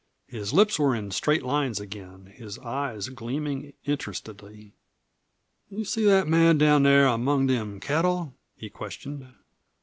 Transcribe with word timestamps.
His 0.25 0.51
lips 0.51 0.79
were 0.79 0.95
in 0.95 1.11
straight 1.11 1.43
lines 1.43 1.79
again, 1.79 2.25
his 2.35 2.57
eyes 2.57 3.09
gleaming 3.09 3.73
interestedly. 3.85 4.73
"You 5.69 5.85
see 5.85 6.05
that 6.05 6.27
man 6.27 6.57
down 6.57 6.81
there 6.81 7.05
among 7.05 7.45
them 7.45 7.79
cattle?" 7.79 8.33
he 8.55 8.67
questioned. 8.67 9.27